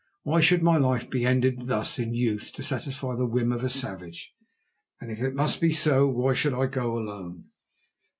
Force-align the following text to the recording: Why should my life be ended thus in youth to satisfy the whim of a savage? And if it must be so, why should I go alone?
Why 0.23 0.39
should 0.39 0.63
my 0.63 0.77
life 0.77 1.11
be 1.11 1.27
ended 1.27 1.67
thus 1.67 1.99
in 1.99 2.11
youth 2.15 2.51
to 2.53 2.63
satisfy 2.63 3.13
the 3.15 3.27
whim 3.27 3.51
of 3.51 3.63
a 3.63 3.69
savage? 3.69 4.33
And 4.99 5.11
if 5.11 5.21
it 5.21 5.35
must 5.35 5.61
be 5.61 5.71
so, 5.71 6.07
why 6.07 6.33
should 6.33 6.55
I 6.55 6.65
go 6.65 6.97
alone? 6.97 7.49